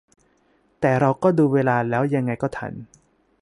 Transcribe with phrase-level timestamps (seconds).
[0.81, 2.73] แต่เราก็ดูเวลาแล้วยังไงก็ทัน